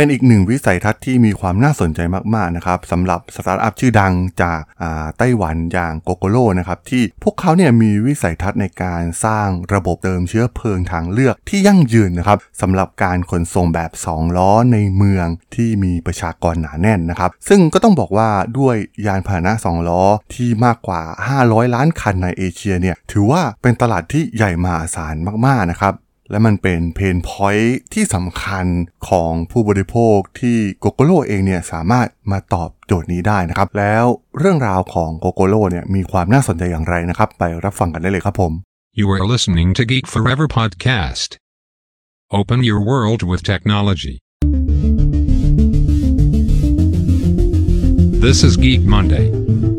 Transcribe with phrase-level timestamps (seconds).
[0.00, 2.00] เป็นอีกหนึ่งวิสัยทัศน์ที่มีความน่าสนใจ
[2.34, 4.60] มากๆนะครับสำหรับสตาร์ทอัพชื่อดังจาก
[5.18, 18.76] ไต้หวันอย่างโกโกโลนะครับที่พวกเขาเนี่ยมีวิสัยทัศน์ในการสร้างระบบเติมเชื้อเพลิงทางเลือกที่ยั่งยืนนะครับสำหรับการขนส่งแบบ 2 ล้อในเมืองที่มีประชากรหนาแน่นนะครับ ซึ่งก็ต้องบอกว่าด้วย
[19.06, 20.02] ยานพาหนะ 2 ล้อ
[20.34, 21.02] ที่มากกว่า
[21.38, 25.14] 500 ล้านคันในเอเชียเนี่ยถือว่าเป็นตลาดที่ใหญ่มหาศาล
[25.46, 25.94] มากๆนะครับ
[26.30, 28.66] และมันเป็นเพนพอยท์ที่สำคัญ
[29.08, 34.04] ของผู้บริโภคที่โกโกโลเองเนี่ยสามารถมาตอบโจทย์นี้ได้นะครับ แล้ว
[34.38, 38.52] เรื่องราวของโกโกโลเนี่ยมีความน่าสนใจอย่างไรนะครับ ไปรับฟังกันได้เลยครับผม
[39.00, 41.30] You are listening to Geek Forever podcast.
[42.38, 44.14] Open your world with technology.
[48.24, 49.77] This is Geek Monday.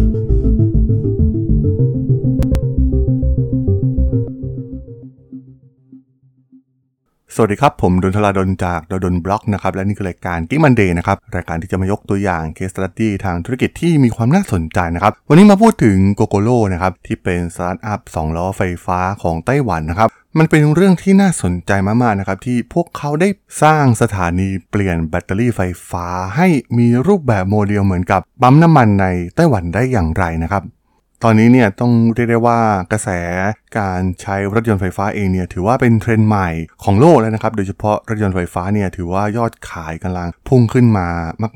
[7.36, 23.30] สวัสดีครับ ผม ด.ดล ธราดล จาก ด.ดล็อกนะครับและนี่คือรายการ Geek Monday นะครับรายการที่จะมายกตัวอย่าง case study ทางธุรกิจที่มีความน่าสนใจนะครับ วันนี้มาพูดถึง Gogoro นะครับที่เป็นสตาร์ทอัพ2ล้อไฟฟ้าของไต้หวันนะครับมันเป็นเรื่องที่น่าสนใจมากๆนะครับที่พวกเขาได้
[23.64, 29.06] สร้างสถานีเปลี่ยนแบตเตอรี่ไฟฟ้า ให้มีรูปแบบโมเดลเหมือนกับปั๊มน้ำมันใน
[29.36, 30.64] ไต้หวันได้อย่างไรนะครับ
[31.24, 32.60] ตอนนี้เนี่ยต้องเรียกได้ว่า
[32.92, 33.10] กระแส
[33.80, 36.50] การใช้รถยนต์ไฟฟ้าเองเนี่ยถือว่าเป็นเทรนด์ใหม่
[36.84, 41.08] ของโลกแล้วนะครับ โดยเฉพาะรถยนต์ไฟฟ้าเนี่ยถือว่ายอดขายกำลังพุ่งขึ้นมา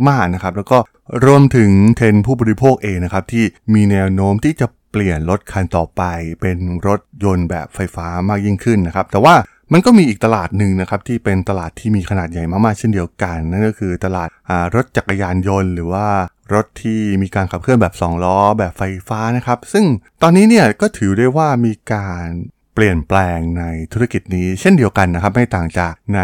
[0.10, 0.78] มาก ๆนะครับ แล้วก็
[1.26, 6.04] รวมถึงเทรนด์ผู้บริโภคเองนะครับที่มีแนวโน้มที่จะเปลี่ยนรถคันต่อไป
[6.42, 9.36] เป็นรถยนต์แบบไฟฟ้ามากยิ่งขึ้นนะครับ แต่ว่า
[9.72, 14.30] มันก็มีอีกตลาดหนึ่งนะครับที่เป็นตลาดที่มีขนาดใหญ่มากๆเช่นเดียวกัน นั่นก็คือตลาด
[14.76, 16.08] รถจักรยานยนต์ หรือว่า
[16.54, 19.86] รถที่มีการขับเคลื่อนแบบ 2 ล้อ แบบไฟฟ้านะครับ ซึ่ง
[20.22, 22.28] ตอนนี้เนี่ยก็ถือได้ว่ามีการ
[22.74, 26.22] เปลี่ยนแปลงในธุรกิจนี้เช่นเดียวกันนะครับ ไม่ต่างจากใน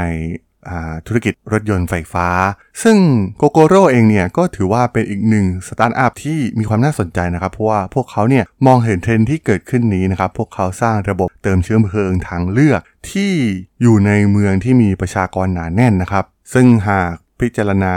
[1.07, 2.27] ธุรกิจรถยนต์ไฟฟ้า
[2.83, 2.97] ซึ่ง
[3.37, 12.81] Gogoro เองเนี่ยก็ถือว่าเป็นอีกหนึ่งสตาร์ทอัพที่มีความน่าสนใจนะครับ เพราะว่าพวกเขาเนี่ยมองเห็นเทรนด์ที่เกิดขึ้นนี้นะครับ พวกเขาสร้างระบบเติมเชื้อเพลิงทางเลือก
[13.11, 13.31] ที่
[13.81, 17.93] อยู่ในเมืองที่มีประชากรหนาแน่นนะครับ ซึ่งหากพิจารณา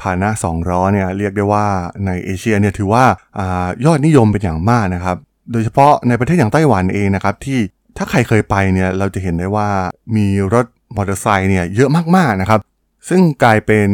[0.00, 1.66] พาหนะ2ล้อเนี่ยเรียกได้ว่า
[2.06, 3.04] ในเอเชียเนี่ยถือว่า
[3.38, 3.40] อ
[3.84, 5.16] ยอดนิยมเป็นอย่างมากนะครับ
[5.52, 7.58] โดยเฉพาะในประเทศอย่างไต้หวันเองนะครับที่
[7.96, 9.68] ถ้าใครเคยไปเนี่ยเราจะเห็นได้ว่า
[10.16, 10.66] มีรถ
[10.96, 12.60] มอเตอร์ไซค์เนี่ยเยอะมากๆนะครับ
[13.08, 13.88] ซึ่งกลายเป็น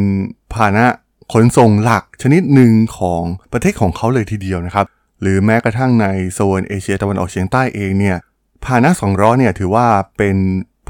[0.53, 0.86] พาหนะ
[1.32, 3.22] ขนส่งหลักชนิดหนึ่งของ
[3.53, 4.86] ประเทศของเขาเลยทีเดียวนะครับ
[5.20, 8.16] หรือแม้กระทั่งในโซนเอเชียตะวันออกเฉียงใต้เองเนี่ย
[8.64, 9.86] พาหนะสองล้อเนี่ยถือว่า
[10.19, 10.36] เป็น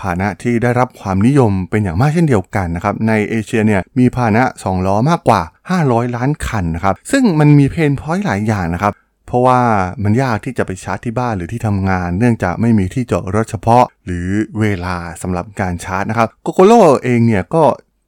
[0.01, 5.41] พาหนะที่ได้รับความนิยมเป็นอย่างมากเช่นเดียวกันนะครับ ในเอเชียเนี่ยมีพาหนะ 2 ล้อมากกว่า
[5.81, 8.93] 500 ล้านคันนะครับ ซึ่งมันมี pain point หลายอย่างนะครับ
[9.33, 9.63] เพราะว่า
[10.05, 14.29] มันยากที่จะไปชาร์จที่บ้านหรือที่ทำงาน เนื่องจากไม่มีที่จอดรถเฉพาะ หรือ
[14.61, 16.73] เวลาสำหรับการชาร์จนะครับ Gogoro
[17.05, 17.65] เองเนี่ยก็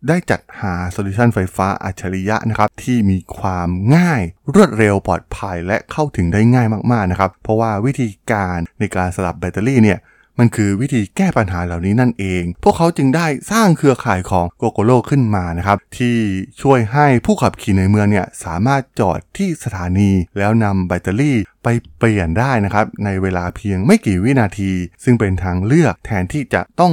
[0.09, 4.23] ได้จัดหา solution ไฟฟ้าอัจฉริยะนะครับที่มีความง่าย
[4.55, 9.99] รวดเร็วปลอดภัยและเข้าถึงได้ง่ายมากๆนะครับเพราะว่าวิธีการในการสลับแบตเตอรี่เนี่ย
[10.39, 16.17] มันคือวิธีแก้ปัญหาเหล่านี้นั่นเอง พวกเขาจึงได้สร้างเครือข่ายของ Gogoro ขึ้นมานะครับ ที่
[16.63, 21.69] ช่วยให้ผู้ขับขี่ในเมืองเนี่ยสามารถจอดที่สถานี แล้วนำแบตเตอรี่ไป
[21.99, 24.71] เปลี่ยนได้นะครับในเวลาเพียงไม่กี่วินาที
[25.05, 26.93] ซึ่งเป็นทางเลือกแทนที่จะต้อง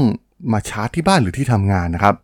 [0.51, 2.16] มาชาร์จที่บ้านหรือที่ทำงานนะครับ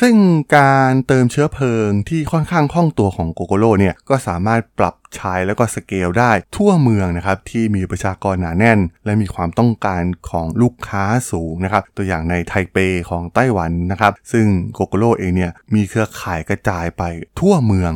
[0.00, 0.14] ซึ่ง
[0.56, 12.76] การเติมเชื้อเพลิงที่ค่อนข้างคล่องตัวของ Gogoro เนี่ยก็สามารถปรับใช้แล้วก็สเกลได้ทั่วเมืองนะครับที่มีประชากรหนาแน่น และมีความต้องการของลูกค้าสูงนะครับตัวอย่างในไทเป
[13.10, 17.02] ของไต้หวันนะครับ ซึ่งโกโกโลเองเนี่ยมีเครือข่ายกระจายไป
[17.40, 17.92] ทั่วเมือง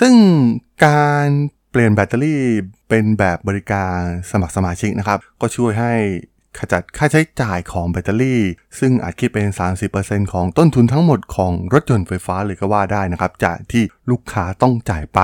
[0.00, 0.14] ซึ่ง
[0.86, 1.26] การ
[1.70, 2.42] เปลี่ยนแบตเตอรี่
[2.88, 3.96] เป็นแบบบริการ
[4.30, 5.94] สมัครสมาชิกนะครับ ก็ช่วยให้
[6.58, 8.42] ขจัดค่าใช้จ่ายของแบตเตอรี่
[8.78, 9.48] ซึ่งอาจคิดเป็น
[9.90, 15.20] 30%ของต้นทุนทั้งหมดของรถยนต์ไฟฟ้าเลยก็ว่าได้นะครับ จากที่ลูกค้าต้องจ่ายไป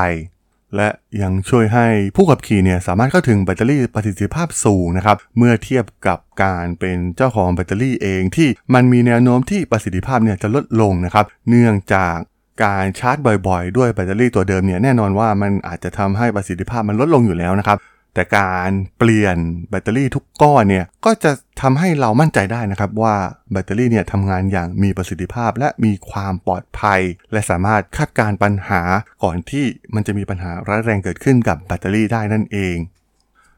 [0.76, 0.88] และ
[1.22, 1.86] ยังช่วยให้
[2.16, 12.16] ผู้ขับขี่เนี่ยสามารถเข้าถึงแบตเตอรี่ประสิทธิภาพสูงนะครับ เมื่อเทียบกับการเป็นเจ้าของแบตเตอรี่เองที่มันมีแนวโน้มที่ประสิทธิภาพเนี่ยจะลดลงนะครับ เนื่องจาก
[12.64, 13.16] การชาร์จ
[13.48, 17.78] บ่อยๆ ด้วยแบตเตอรี่ตัวเดิมเนี่ยแน่นอนว่ามันอาจจะทำให้ประสิทธิภาพมันลดลงอยู่แล้วนะครับ
[18.14, 19.36] แต่การเปลี่ยน
[19.70, 23.14] แบตเตอรี่ทุกก้อนเนี่ยก็จะทำให้เรามั่นใจได้นะครับว่า
[23.52, 27.00] แบตเตอรี่เนี่ยทำงานอย่างมีประสิทธิภาพ และมีความปลอดภัย
[27.32, 28.82] และสามารถคาดการณ์ปัญหา
[29.22, 29.64] ก่อนที่
[29.94, 32.76] มันจะมีปัญหาร้ายแรงเกิดขึ้นกับแบตเตอรี่ได้นั่นเอง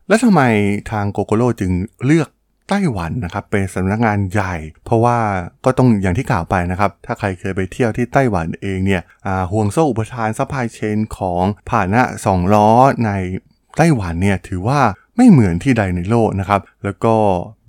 [0.09, 0.43] และทำไม
[0.91, 1.73] ทาง Gogoro จึง
[2.07, 2.29] เลือก
[2.69, 4.55] ไต้หวันนะครับเป็นสำนักงานใหญ่
[4.85, 5.19] เพราะว่า
[5.65, 9.03] ก็ต้องอย่างที่กล่าวไปนะครับ ถ้าใครเคยไปเที่ยวที่ไต้หวันเองเนี่ย
[9.53, 12.71] ห่วงโซ่อุปทาน supply chain ของผ่านหน้า2ล้อ
[13.07, 13.11] ใน
[13.77, 14.81] ไต้หวันเนี่ยถือว่า
[15.17, 17.15] ไม่เหมือนที่ใดในโลกนะครับ แล้วก็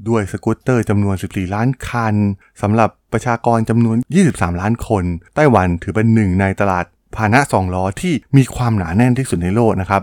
[0.09, 2.15] ด้วยสกูตเตอร์จำนวน 14 ล้านคัน
[2.61, 3.97] สำหรับประชากรจำนวน
[4.29, 5.03] 23 ล้านคน
[5.35, 10.01] ไต้หวันถือเป็นหนึ่งในตลาดพาหนะสองล้อที่มีความหนาแน่นที่สุดในโลกนะครับ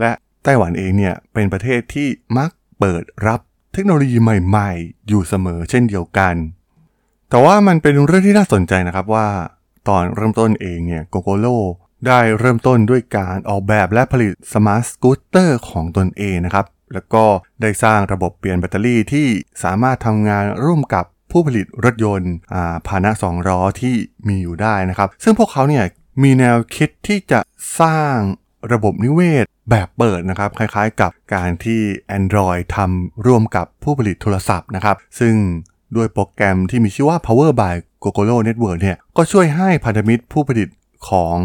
[0.00, 0.12] และ
[0.44, 2.08] ไต้หวันเองเนี่ยเป็นประเทศที่
[2.38, 3.40] มักเปิดรับ
[3.72, 6.34] เทคโนโลยีใหม่ๆ อยู่เสมอเช่นเดียวกัน
[7.30, 9.26] แต่ว่ามันเป็นเรื่องที่น่าสนใจนะครับว่า
[9.88, 11.46] ตอนเริ่มต้นเองเนี่ย Gogoro
[12.06, 17.24] ได้เริ่มต้นด้วยการออกแบบและผลิต smart scooter ของตนเองนะครับ แล้วก็
[17.62, 19.26] ได้สร้างระบบเปลี่ยนแบตเตอรี่ที่
[19.62, 22.34] สามารถทำงานร่วมกับผู้ผลิตรถยนต์
[22.86, 23.94] พาหนะสองล้อที่
[24.28, 25.84] มีอยู่ได้นะครับ ซึ่งพวกเขาเนี่ย
[26.22, 27.40] มีแนวคิดที่จะ
[27.80, 28.16] สร้าง
[28.72, 31.80] ระบบนิเวศแบบเปิดนะครับ คล้ายๆกับการที่
[32.18, 35.34] Android ทำร่วมกับผู้ผลิตโทรศัพท์นะครับ ซึ่ง
[35.96, 40.68] ด้วยโปรแกรมที่มีชื่อว่า Power by Gogoro Network เนี่ยก็ช่วยให้พันธมิตรผู้ผลิต
[41.10, 41.36] ของ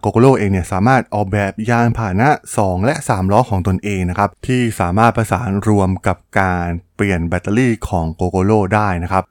[0.00, 2.28] Gogoro เองเนี่ยสามารถออกแบบยานพาหนะ
[2.58, 9.24] 2 และ 3 ล้อของตนเองนะครับที่สามารถประสานรวมกับการเปลี่ยนแบตเตอรี่ของ Gogoro ได้นะครับ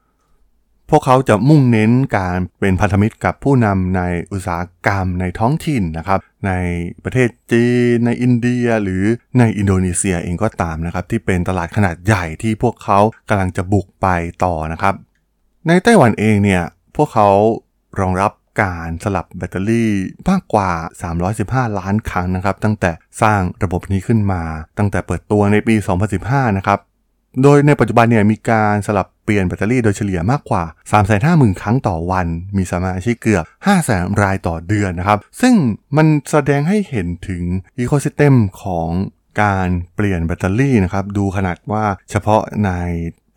[0.91, 6.51] พวกเขาจะมุ่งเน้นการเป็นพันธมิตรกับผู้นำในอุตสาหกรรมในท้องถิ่นนะครับ ใน
[7.03, 9.03] ประเทศจีนในอินเดียหรือ
[9.39, 12.99] ในอินโดนีเซียเองก็ตามนะครับที่เป็นตลาดขนาดใหญ่ที่พวกเขา
[13.29, 14.07] กำลังจะบุกไป
[14.43, 14.93] ต่อนะครับ
[15.67, 16.63] ในไต้หวันเองเนี่ย
[16.95, 17.29] พวกเขา
[17.99, 18.31] รองรับ
[18.61, 19.91] การสลับแบตเตอรี่
[20.29, 20.69] มากกว่า
[21.23, 22.91] 315 ล้านครั้งนะครับ ตั้งแต่
[23.21, 24.41] สร้างระบบนี้ขึ้นมา
[24.77, 25.75] ตั้งแต่เปิดตัวในปี
[26.15, 26.79] 2015 นะครับ
[27.41, 30.63] โดยในปัจจุบันเนี่ยมีการสลับเปลี่ยนแบตเตอรี่โดยเฉลี่ยมากกว่า
[31.13, 33.43] 350,000 ครั้งต่อวัน มีสมาชิกเกือบ
[33.83, 35.53] 500,000 รายต่อเดือนนะครับ ซึ่ง
[35.97, 37.43] มันแสดงให้เห็นถึง
[37.77, 38.89] ecosystem ของ
[39.41, 42.71] การเปลี่ยนแบตเตอรี่นะครับ ดูขนาดว่าเฉพาะใน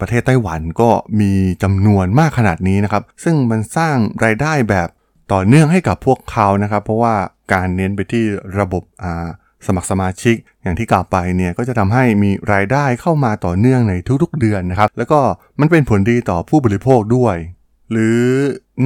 [0.00, 1.32] ประเทศไต้หวันก็มี
[1.62, 4.88] จำนวนมากขนาดนี้นะครับ ซึ่งมันสร้างรายได้แบบ
[5.32, 7.14] ต่อเนื่องให้กับพวกเขานะครับ เพราะว่า
[7.52, 8.24] การเน้นไปที่
[8.58, 8.82] ระบบ
[9.66, 15.20] สมัครสมาชิก อย่างที่กล่าวไปเนี่ยก็จะทำให้มีรายได้เข้ามาต่อเนื่องในทุกๆเดือนนะครับ แล้วก็
[15.60, 17.36] มันเป็นผลดีต่อผู้บริโภคด้วย
[17.90, 18.20] หรือ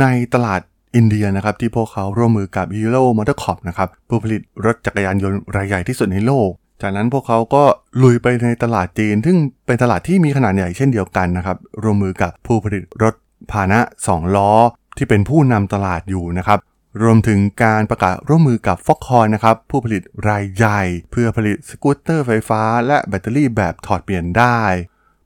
[0.00, 0.60] ในตลาด
[0.96, 6.50] อินเดียนะครับที่พวกเขาร่วมมือกับ Hero Motorcorp นะครับผู้ผลิตรถจักรยานยนต์รายใหญ่ที่สุดในโลก
[6.82, 7.64] จากนั้นพวกเขาก็
[8.02, 9.36] ลุยไปในตลาดจีน ซึ่ง
[9.66, 13.14] เป็นตลาดที่มีขนาดใหญ่เช่นเดียวกันนะครับร่วมมือกับผู้ผลิตรถ
[13.50, 14.52] พาหนะ2ล้อ
[14.96, 16.58] ที่เป็นผู้นำตลาดอยู่นะครับ
[17.02, 24.60] รวมถึงการประกาศร่วมมือกับฟ็อกคอนนะครับ ผู้ผลิตรายใหญ่ เพื่อผลิตสกูตเตอร์ไฟฟ้า และแบตเตอรี่แบบถอดเปลี่ยนได้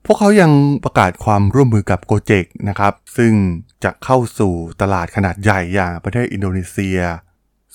[0.05, 0.51] พวกเขายัง
[0.83, 3.33] ประกาศความร่วมมือกับโกเจกนะครับ ซึ่ง
[3.83, 6.99] จะเข้าสู่ตลาดขนาดใหญ่อย่างประเทศอินโดนีเซีย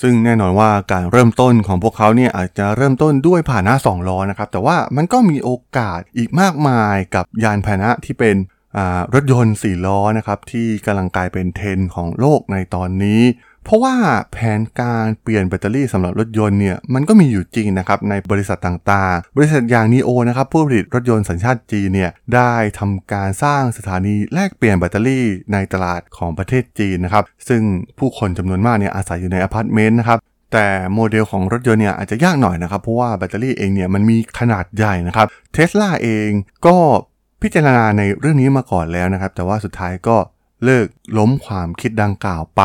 [0.00, 8.36] ซึ่งแน่นอนว่าการเริ่มต้นของพวกเขาเนี่ยอาจจะเริ่มต้นด้วยผ่านะ2ล้อนะครับ แต่ว่ามันก็มีโอกาสอีกมากมายกับยานพาหนะที่เป็น
[9.14, 13.22] รถยนต์4ล้อนะครับที่กำลังกลายเป็นเทรนของโลกในตอนนี้
[13.64, 13.94] เพราะว่า
[14.32, 27.62] แผนการเปลี่ยนแบตเตอรี่สำหรับรถยนต์เนี่ยมันก็มีอยู่จริงนะครับในบริษัทต่างๆ บริษัทอย่างนีโอนะครับผู้ผลิตรถยนต์สัญชาติจีนเนี่ยได้ทำการสร้างสถานีแลกเปลี่ยนแบตเตอรี่ในตลาดของประเทศจีนนะครับซึ่ง
[27.98, 30.18] ผู้คนจำนวนมากเนี่ยอาศัยอยู่ในอพาร์ตเมนต์นะครับ
[30.52, 36.30] แต่โมเดลของรถยนต์เนี่ยอาจจะยากหน่อยนะครับ เพราะว่าแบตเตอรี่เองเนี่ยมันมีขนาดใหญ่นะครับเทสลาเอง
[36.66, 36.76] ก็
[37.42, 40.16] พิจารณาในเรื่องนี้มาก่อนแล้วนะครับ แต่ว่าสุดท้ายก็
[40.64, 40.86] เลิก
[41.18, 42.62] ล้มความคิดดังกล่าวไป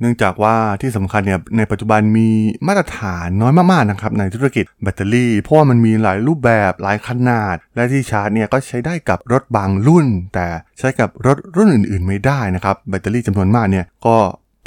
[0.00, 2.28] เนื่องจากว่าที่สำคัญเนี่ยในปัจจุบันมี
[2.66, 10.46] มาตรฐานน้อยมากๆนะครับในธุรกิจแบตเตอรี่ เพราะว่ามันมีหลายรูปแบบหลายขนาด และที่ชาร์จเนี่ยก็ใช้ได้กับรถบางรุ่น แต่
[10.78, 14.16] ใช้กับรถรุ่นอื่น ๆ ไม่ได้นะครับแบตเตอรี่จำนวนมากเนี่ยก็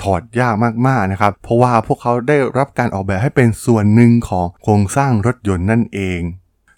[0.01, 0.55] ถอดยาก
[0.87, 6.21] มากๆนะครับ เพราะว่าพวกเขาได้รับการออกแบบให้เป็นส่วนหนึ่งของโครงสร้างรถยนต์นั่นเอง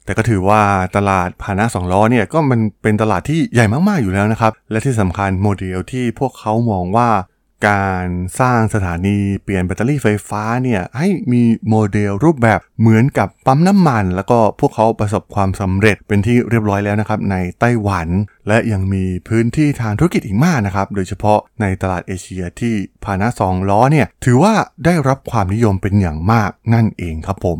[0.05, 0.61] แต่ก็ถือว่า
[0.95, 7.09] ตลาดพาหนะสองล้อเนี่ยก็มันเป็นตลาดที่ใหญ่มากๆอยู่แล้วนะครับ และที่สำคัญโมเดลที่พวกเขามองว่า
[7.67, 8.07] การ
[8.39, 18.07] สร้างสถานีเปลี่ยนแบตเตอรี่ไฟฟ้าเนี่ยให้มีโมเดลรูปแบบเหมือนกับปั๊มน้ำมัน แล้วก็พวกเขาประสบความสำเร็จเป็นที่เรียบร้อยแล้วนะครับในไต้หวัน
[18.47, 24.53] และยังมีพื้นที่ทางธุรกิจอีกมากนะครับ โดยเฉพาะในตลาดเอเชียที่พาหนะสองล้อเนี่ยถือว่า
[24.85, 27.59] ได้รับความนิยมเป็นอย่างมากนั่นเองครับผม